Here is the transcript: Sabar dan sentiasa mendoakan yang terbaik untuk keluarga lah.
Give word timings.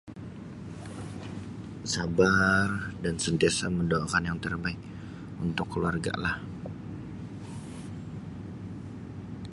Sabar 1.93 2.67
dan 3.05 3.15
sentiasa 3.25 3.65
mendoakan 3.77 4.23
yang 4.33 4.39
terbaik 4.45 4.79
untuk 5.45 5.67
keluarga 5.77 6.09
lah. 6.17 6.35